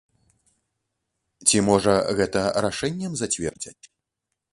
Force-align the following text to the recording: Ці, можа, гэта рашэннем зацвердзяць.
Ці, 1.47 1.57
можа, 1.67 1.93
гэта 2.21 2.41
рашэннем 2.67 3.11
зацвердзяць. 3.21 3.85